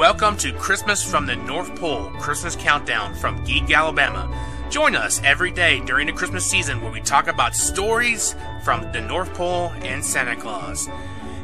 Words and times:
Welcome 0.00 0.38
to 0.38 0.50
Christmas 0.54 1.04
from 1.04 1.26
the 1.26 1.36
North 1.36 1.78
Pole 1.78 2.08
Christmas 2.20 2.56
Countdown 2.56 3.14
from 3.14 3.44
Geek, 3.44 3.70
Alabama. 3.70 4.34
Join 4.70 4.96
us 4.96 5.20
every 5.24 5.50
day 5.50 5.80
during 5.80 6.06
the 6.06 6.12
Christmas 6.14 6.46
season 6.46 6.80
where 6.80 6.90
we 6.90 7.02
talk 7.02 7.28
about 7.28 7.54
stories 7.54 8.34
from 8.64 8.90
the 8.92 9.02
North 9.02 9.34
Pole 9.34 9.70
and 9.82 10.02
Santa 10.02 10.36
Claus. 10.36 10.88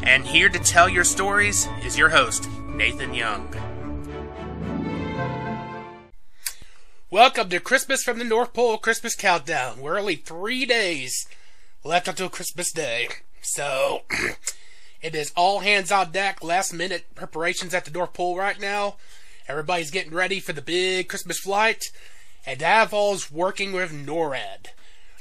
And 0.05 0.27
here 0.27 0.49
to 0.49 0.59
tell 0.59 0.89
your 0.89 1.05
stories 1.05 1.69
is 1.85 1.99
your 1.99 2.09
host, 2.09 2.49
Nathan 2.71 3.13
Young. 3.13 3.55
Welcome 7.11 7.51
to 7.51 7.61
Christmas 7.61 8.03
from 8.03 8.19
the 8.19 8.25
North 8.25 8.55
Pole 8.55 8.79
Christmas 8.79 9.15
Countdown. 9.15 9.83
We're 9.83 10.01
only 10.01 10.17
three 10.17 10.65
days 10.65 11.27
left 11.85 12.09
until 12.09 12.31
Christmas 12.31 12.73
Day. 12.73 13.09
So, 13.43 14.05
it 15.03 15.15
is 15.15 15.33
all 15.37 15.61
hands 15.61 15.93
on 15.93 16.13
deck, 16.13 16.43
last 16.43 16.73
minute 16.73 17.15
preparations 17.15 17.75
at 17.75 17.85
the 17.85 17.91
North 17.91 18.13
Pole 18.13 18.37
right 18.37 18.61
now. 18.61 18.97
Everybody's 19.49 19.91
getting 19.91 20.15
ready 20.15 20.41
for 20.41 20.53
the 20.53 20.63
big 20.63 21.09
Christmas 21.09 21.39
flight, 21.39 21.85
and 22.45 22.59
Davos 22.59 23.31
working 23.31 23.73
with 23.73 23.93
NORAD. 23.93 24.69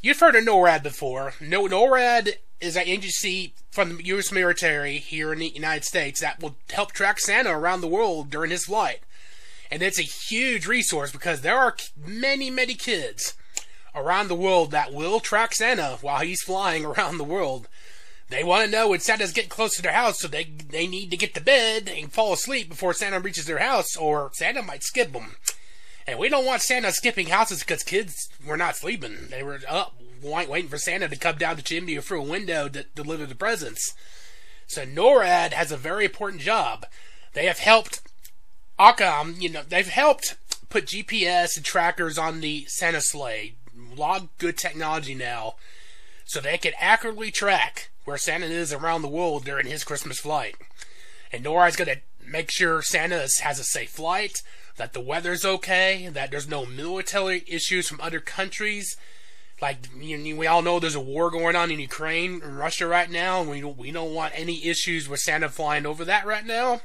You've 0.02 0.20
heard 0.20 0.36
of 0.36 0.44
NORAD 0.44 0.84
before. 0.84 1.34
No, 1.40 1.68
NORAD 1.68 2.38
is 2.62 2.76
an 2.76 2.84
agency 2.84 3.54
from 3.72 3.98
the 3.98 4.06
U.S. 4.06 4.32
military 4.32 4.98
here 4.98 5.34
in 5.34 5.40
the 5.40 5.50
United 5.50 5.84
States 5.84 6.22
that 6.22 6.42
will 6.42 6.56
help 6.72 6.92
track 6.92 7.20
Santa 7.20 7.52
around 7.52 7.82
the 7.82 7.88
world 7.88 8.30
during 8.30 8.52
his 8.52 8.66
flight. 8.66 9.02
And 9.70 9.82
it's 9.82 10.00
a 10.00 10.04
huge 10.04 10.68
resource 10.68 11.12
because 11.12 11.42
there 11.42 11.58
are 11.58 11.76
many, 11.98 12.50
many 12.50 12.76
kids 12.76 13.34
around 13.94 14.28
the 14.28 14.36
world 14.36 14.72
that 14.72 14.94
will 14.94 15.20
track 15.20 15.54
Santa 15.54 15.98
while 16.02 16.22
he's 16.22 16.44
flying 16.44 16.86
around 16.86 17.18
the 17.18 17.24
world. 17.24 17.68
They 18.30 18.44
want 18.44 18.66
to 18.66 18.72
know 18.72 18.90
when 18.90 19.00
Santa's 19.02 19.32
getting 19.32 19.50
close 19.50 19.76
to 19.76 19.82
their 19.82 19.94
house, 19.94 20.20
so 20.20 20.28
they 20.28 20.46
they 20.46 20.88
need 20.88 21.12
to 21.12 21.18
get 21.18 21.36
to 21.36 21.42
bed 21.42 21.88
and 21.88 22.12
fall 22.12 22.34
asleep 22.34 22.70
before 22.70 22.94
Santa 22.94 23.20
reaches 23.20 23.46
their 23.46 23.60
house, 23.60 23.96
or 23.96 24.32
Santa 24.34 24.64
might 24.64 24.84
skip 24.84 25.14
them. 25.14 25.36
And 26.08 26.18
we 26.18 26.30
don't 26.30 26.46
want 26.46 26.62
Santa 26.62 26.92
skipping 26.92 27.28
houses 27.28 27.60
because 27.60 27.84
kids 27.84 28.30
were 28.46 28.58
not 28.58 28.76
sleeping; 28.76 29.28
they 29.30 29.44
were 29.44 29.60
up, 29.70 30.02
waiting 30.24 30.70
for 30.70 30.78
Santa 30.78 31.08
to 31.08 31.16
come 31.16 31.38
down 31.38 31.56
the 31.56 31.62
chimney 31.62 31.98
or 31.98 32.02
through 32.02 32.22
a 32.22 32.30
window 32.30 32.68
to 32.68 32.86
deliver 32.96 33.28
the 33.28 33.36
presents. 33.36 33.94
So 34.68 34.86
NORAD 34.86 35.54
has 35.54 35.72
a 35.72 35.78
very 35.78 36.06
important 36.06 36.42
job. 36.42 36.88
They 37.34 37.46
have 37.46 37.60
helped 37.60 38.02
Occam, 38.80 39.36
you 39.40 39.50
know, 39.50 39.62
they've 39.62 39.88
helped 39.88 40.36
put 40.70 40.88
GPS 40.88 41.56
and 41.56 41.66
trackers 41.66 42.18
on 42.18 42.42
the 42.42 42.66
Santa 42.68 43.02
sleigh. 43.02 43.56
A 43.76 43.96
lot 43.96 44.38
good 44.38 44.58
technology 44.58 45.14
now, 45.14 45.56
so 46.26 46.40
they 46.40 46.58
can 46.58 46.74
accurately 46.80 47.30
track 47.32 47.90
where 48.06 48.18
Santa 48.18 48.46
is 48.46 48.72
around 48.72 49.02
the 49.02 49.08
world 49.08 49.46
during 49.46 49.68
his 49.68 49.84
Christmas 49.84 50.20
flight. 50.20 50.56
And 51.32 51.44
NORAD's 51.44 51.76
going 51.76 51.90
to 51.90 52.02
make 52.26 52.52
sure 52.52 52.82
Santa 52.82 53.28
has 53.42 53.60
a 53.60 53.64
safe 53.64 53.90
flight, 53.90 54.42
that 54.78 54.94
the 54.94 55.02
weather's 55.02 55.46
okay, 55.46 56.08
that 56.12 56.32
there's 56.32 56.48
no 56.48 56.66
military 56.66 57.44
issues 57.48 57.88
from 57.88 58.02
other 58.02 58.20
countries. 58.20 58.96
Like 59.62 59.78
we 59.98 60.48
all 60.48 60.62
know, 60.62 60.80
there's 60.80 60.96
a 60.96 61.00
war 61.00 61.32
going 61.32 61.56
on 61.56 61.72
in 61.72 61.80
Ukraine 61.80 62.42
and 62.44 62.58
Russia 62.58 62.88
right 62.88 63.10
now, 63.10 63.42
and 63.42 63.50
we 63.50 63.62
don't, 63.62 63.78
we 63.78 63.92
don't 63.92 64.14
want 64.14 64.34
any 64.36 64.66
issues 64.66 65.08
with 65.08 65.22
Santa 65.22 65.50
flying 65.50 65.86
over 65.86 66.04
that 66.06 66.26
right 66.26 66.46
now. 66.46 66.82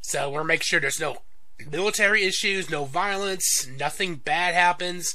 So 0.00 0.30
we're 0.30 0.44
making 0.44 0.64
sure 0.64 0.80
there's 0.80 1.00
no 1.00 1.18
military 1.70 2.24
issues, 2.24 2.70
no 2.70 2.84
violence, 2.84 3.66
nothing 3.66 4.16
bad 4.16 4.54
happens. 4.54 5.14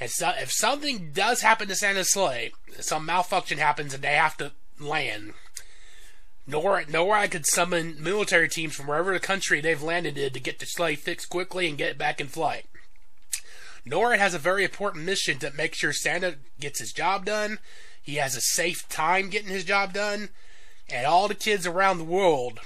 And 0.00 0.10
so, 0.10 0.32
if 0.38 0.50
something 0.50 1.12
does 1.12 1.42
happen 1.42 1.68
to 1.68 1.74
Santa's 1.74 2.12
sleigh, 2.12 2.52
some 2.80 3.06
malfunction 3.06 3.58
happens 3.58 3.94
and 3.94 4.02
they 4.02 4.14
have 4.14 4.36
to 4.38 4.52
land, 4.78 5.34
NORAD, 6.48 6.88
NORAD 6.88 7.30
could 7.30 7.46
summon 7.46 7.96
military 8.02 8.48
teams 8.48 8.74
from 8.74 8.86
wherever 8.86 9.12
the 9.12 9.20
country 9.20 9.60
they've 9.60 9.82
landed 9.82 10.18
in 10.18 10.32
to 10.32 10.40
get 10.40 10.58
the 10.58 10.66
sleigh 10.66 10.94
fixed 10.94 11.30
quickly 11.30 11.68
and 11.68 11.78
get 11.78 11.90
it 11.90 11.98
back 11.98 12.20
in 12.20 12.26
flight. 12.26 12.66
NORAD 13.86 14.18
has 14.18 14.34
a 14.34 14.38
very 14.38 14.64
important 14.64 15.04
mission 15.04 15.38
to 15.38 15.52
make 15.52 15.74
sure 15.74 15.92
Santa 15.92 16.36
gets 16.60 16.80
his 16.80 16.92
job 16.92 17.24
done, 17.24 17.58
he 18.02 18.16
has 18.16 18.36
a 18.36 18.40
safe 18.40 18.86
time 18.90 19.30
getting 19.30 19.48
his 19.48 19.64
job 19.64 19.94
done, 19.94 20.28
and 20.90 21.06
all 21.06 21.28
the 21.28 21.34
kids 21.34 21.66
around 21.66 21.96
the 21.96 22.04
world 22.04 22.60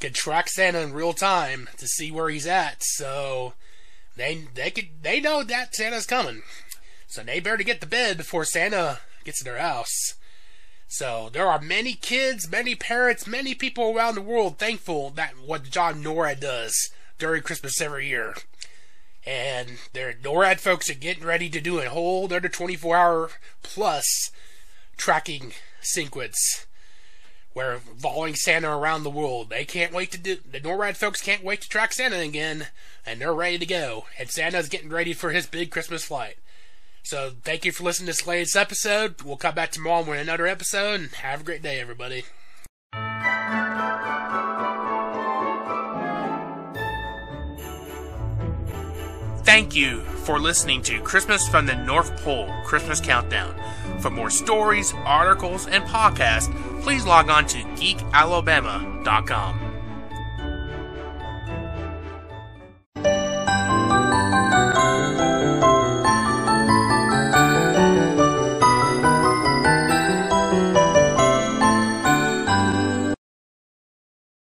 can 0.00 0.12
track 0.12 0.48
Santa 0.48 0.80
in 0.80 0.92
real 0.92 1.14
time 1.14 1.68
to 1.78 1.86
see 1.86 2.10
where 2.10 2.28
he's 2.28 2.46
at. 2.46 2.82
So 2.82 3.54
they 4.16 4.46
they 4.54 4.70
could 4.70 5.02
they 5.02 5.20
know 5.20 5.42
that 5.42 5.74
Santa's 5.74 6.04
coming. 6.04 6.42
So 7.06 7.22
they 7.22 7.40
better 7.40 7.62
get 7.62 7.80
to 7.80 7.86
bed 7.86 8.18
before 8.18 8.44
Santa 8.44 9.00
gets 9.24 9.38
to 9.38 9.44
their 9.44 9.58
house. 9.58 10.14
So 10.88 11.28
there 11.32 11.48
are 11.48 11.60
many 11.60 11.94
kids, 11.94 12.50
many 12.50 12.74
parents, 12.74 13.26
many 13.26 13.54
people 13.54 13.92
around 13.92 14.14
the 14.14 14.22
world 14.22 14.58
thankful 14.58 15.10
that 15.10 15.34
what 15.38 15.70
John 15.70 16.02
NORAD 16.02 16.40
does 16.40 16.90
during 17.18 17.42
Christmas 17.42 17.80
every 17.80 18.08
year. 18.08 18.34
And 19.26 19.78
their 19.92 20.12
NORAD 20.12 20.60
folks 20.60 20.88
are 20.88 20.94
getting 20.94 21.24
ready 21.24 21.48
to 21.50 21.60
do 21.60 21.80
a 21.80 21.88
whole 21.88 22.24
other 22.24 22.48
24 22.48 22.96
hour 22.96 23.30
plus 23.62 24.30
tracking 24.96 25.52
sequence 25.80 26.66
where 27.52 27.78
following 27.78 28.34
Santa 28.34 28.70
around 28.70 29.02
the 29.02 29.10
world. 29.10 29.48
They 29.48 29.64
can't 29.64 29.92
wait 29.92 30.12
to 30.12 30.18
do 30.18 30.36
the 30.48 30.60
NORAD 30.60 30.96
folks 30.96 31.22
can't 31.22 31.42
wait 31.42 31.62
to 31.62 31.68
track 31.68 31.94
Santa 31.94 32.18
again, 32.18 32.66
and 33.04 33.20
they're 33.20 33.32
ready 33.32 33.58
to 33.58 33.66
go. 33.66 34.04
And 34.18 34.30
Santa's 34.30 34.68
getting 34.68 34.90
ready 34.90 35.14
for 35.14 35.30
his 35.30 35.46
big 35.46 35.70
Christmas 35.70 36.04
flight. 36.04 36.36
So 37.06 37.30
thank 37.44 37.64
you 37.64 37.70
for 37.70 37.84
listening 37.84 38.06
to 38.06 38.12
this 38.14 38.26
latest 38.26 38.56
episode. 38.56 39.22
We'll 39.22 39.36
come 39.36 39.54
back 39.54 39.70
tomorrow 39.70 40.02
with 40.02 40.18
another 40.18 40.48
episode, 40.48 41.00
and 41.00 41.10
have 41.12 41.42
a 41.42 41.44
great 41.44 41.62
day, 41.62 41.78
everybody. 41.78 42.24
Thank 49.44 49.76
you 49.76 50.00
for 50.00 50.40
listening 50.40 50.82
to 50.82 51.00
Christmas 51.02 51.46
from 51.46 51.66
the 51.66 51.76
North 51.76 52.10
Pole 52.24 52.52
Christmas 52.64 53.00
Countdown. 53.00 53.54
For 54.00 54.10
more 54.10 54.28
stories, 54.28 54.92
articles, 55.04 55.68
and 55.68 55.84
podcasts, 55.84 56.52
please 56.82 57.06
log 57.06 57.30
on 57.30 57.46
to 57.46 57.58
geekalabama.com. 57.58 59.65